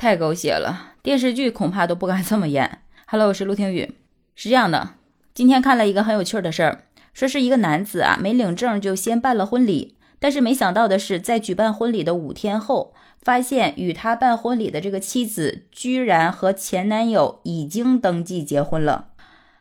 [0.00, 2.78] 太狗血了，电视剧恐怕都不敢这么演。
[3.06, 3.96] Hello，我是陆听雨。
[4.34, 4.94] 是这样的，
[5.34, 19.08] 今天看了一个很有趣的事儿，说是一个男子啊没领证就先办了婚礼，但是没想到的是，在举办婚礼的五天后，发现与他办婚礼的这个妻子居然和前男友已经登记结婚了。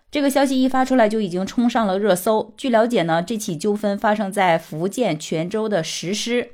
[0.10, 2.54] 这个消息一发出来，就已经冲上了热搜。
[2.56, 6.52] 据了解呢，这起纠纷发生在福建泉州的石狮。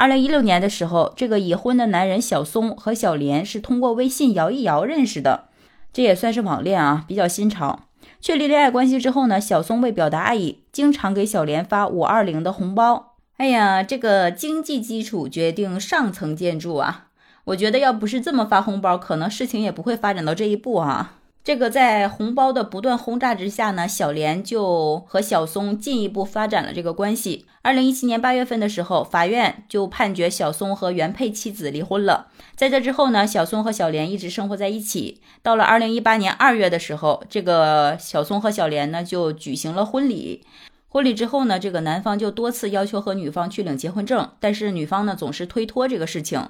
[0.00, 5.48] 二零一六年的时候，这个已婚的男人小松和小莲是通过微信摇一摇认识的，
[5.92, 7.80] 这也算是网恋啊，比较新潮。
[8.20, 13.16] 确立恋爱关系之后呢，小松为表达爱意，经常给小莲发五二零的红包。
[13.38, 17.06] 哎呀，这个经济基础决定上层建筑啊！
[17.46, 21.17] 我觉得要不是这么发红包，可能事情也不会发展到这一步啊。
[21.48, 27.46] 这个在红包的不断轰炸之下呢，小莲就和小松进一步发展了这个关系。
[27.62, 32.26] 二零一七年八月份的时候，法院就判决小松和原配妻子离婚了。
[32.54, 35.22] 在这之后呢，小松和小莲一直生活在一起。
[35.42, 40.44] 到了二零一八年二月的时候，这个小松和小莲呢就举行了婚礼。
[40.90, 46.46] 婚礼之后呢，这个男方就多次要求和女方去领结婚证，但是女方呢总是推脱这个事情。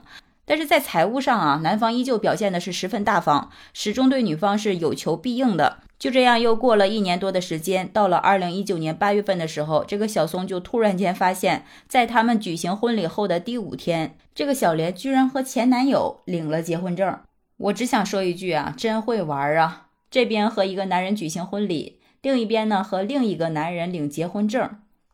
[0.49, 5.81] 但是在财务上啊，男方依旧表现的是十分大方，始终对女方是有求必应的。
[5.99, 17.19] 就这样又过了一年多的时间，到了二零一九年八月份的时候，这个小松就突然间发现，在他们举行婚礼后的第五天，这个小莲居然和前男友领了结婚证。
[17.59, 19.89] 我只想说一句啊，真会玩啊！
[20.11, 24.71] 这边和一个男人举行婚礼，另一边呢和另一个男人领结婚证，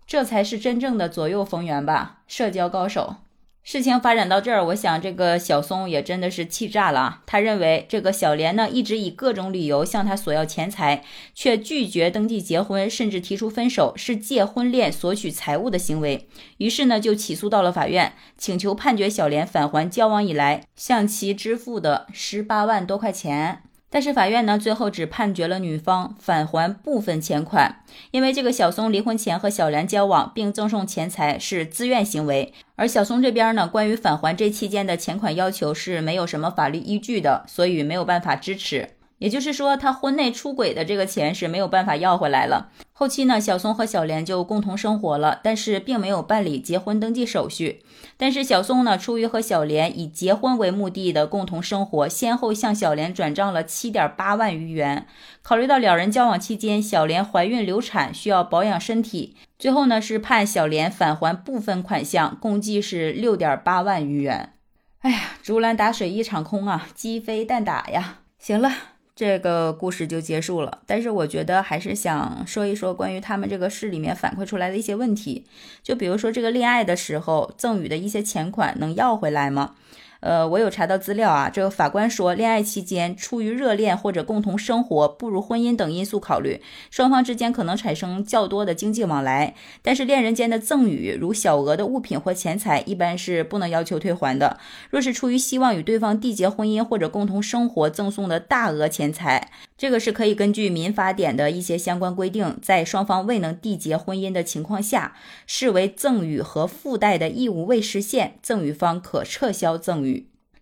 [0.06, 3.16] 这才是真正的左右逢源吧，社交高手。
[3.64, 7.22] 事情发展到这儿，我想这个小松也真的是气炸了。
[7.24, 11.02] 他认为这个小莲呢，一直以各种理由向他索要钱财，
[11.34, 16.28] 却拒绝登记结婚，甚至提出分手，是借婚恋索取财物的行为。
[16.58, 23.62] 于是呢，就起诉到了法院，请求判决小莲返还交往以来向其支付的十八万多块钱。
[23.88, 38.90] 但是法院呢，最后只判决了女方返还部分钱款，因为这个小松离婚前和小莲交往并赠送钱财是自愿行为，而小松这边呢，关于返还这期间的钱款要求是没有什么法律依据的，所以没有办法支持。
[39.18, 42.70] 也就是说，他婚内出轨的这个钱是没有办法要回来了。
[42.92, 47.82] 后期呢，小松和小莲就共同生活了，但是并没有办理结婚登记手续。
[48.16, 55.06] 但是小松呢，出于和小莲以结婚为目的的共同生活，先后向小莲转账了七点八万余元。
[55.42, 64.52] 考虑到两人交往期间，小莲怀孕流产需要保养身体，最后呢是判小莲返还部分款项，共计是六点八万余元。
[64.98, 68.18] 哎呀，竹篮打水一场空啊，鸡飞蛋打呀！
[68.38, 68.70] 行了。
[69.16, 75.46] 这个故事就结束了，但是我觉得还是想说一说关于他们这个市里面反馈出来的一些问题，
[75.82, 79.76] 就比如说这个恋爱的时候赠与的一些钱款能要回来吗？
[80.24, 94.58] 呃，我有查到资料啊，这个法官说，恋爱期间出于热恋或者共同生活、步入婚姻等因素考虑，双方之间可能产生较多的经济往来，但是恋人间的赠与，如小额的物品或钱财，一般是不能要求退还的。
[94.88, 105.14] 若是出于希望与对方缔结婚姻或者共同生活，赠送的大额钱财，这个是可以根据民法典的一些相关规定，在双方未能缔结婚姻的情况下，
[105.46, 110.13] 视为赠与和附带的义务未实现，赠与方可撤销赠与。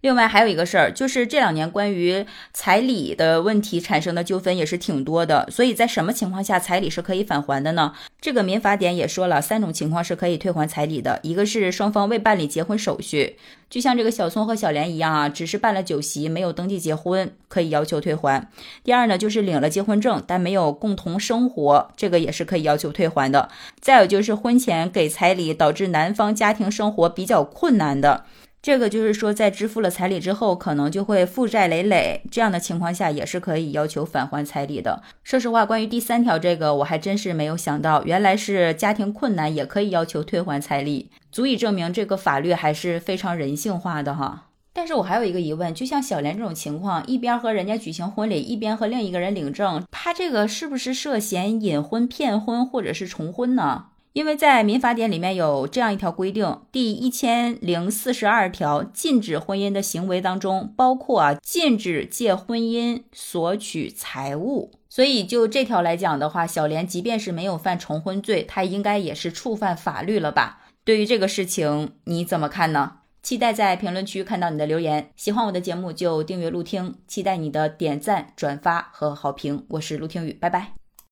[0.02, 5.48] 另外还有一个事儿，就是这两年关于彩礼的问题产生的纠纷也是挺多的。
[5.48, 7.92] 所以在什么情况下彩礼是可以返还的呢？
[8.20, 11.20] 这个民法典也说了，三种情况是可以退还彩礼的。
[11.22, 13.36] 一个是双方未办理结婚手续，
[13.70, 18.48] 就像这个小松和小莲一样啊，只是办了酒席，没有登记结婚，可以要求退还。
[18.82, 23.48] 第二呢，就是领了结婚证，但没有共同生活，这个也是可以要求退还的。
[23.80, 28.24] 再有就是婚前给彩礼，导致男方家庭生活比较困难的。
[28.62, 35.02] 这个就是说，在支付了彩礼之后，可能就会负债累累，这样的情况下也是可以要求返还彩礼的。
[35.24, 44.50] 说实话，关于第三条这个，我还真是没有想到，原来是家庭困难也可以要求退还彩礼，足以证明这个法律还是非常人性化的哈。
[44.72, 53.86] 但是我还有一个疑问，就像小莲这种情况，一边和人家举行婚礼，一边和另一个人领证，他这个是不是涉嫌隐婚、骗婚或者是重婚呢？
[54.12, 64.72] 因为在民法典里面有这样一条规定，第一千零四十二条，禁止婚姻的行为当中包括啊，禁止借婚姻索取财物。
[64.90, 70.60] 所以就这条来讲的话，小莲即便是没有犯重婚罪，她应该也是触犯法律了吧？
[70.84, 72.98] 对于这个事情你怎么看呢？
[73.22, 75.08] 期待在评论区看到你的留言。
[75.16, 79.64] 喜欢我的节目就订阅陆听，期待你的点赞、转发和好评。
[79.70, 80.81] 我是陆听雨，拜拜。